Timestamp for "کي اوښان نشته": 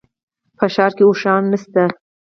0.97-1.83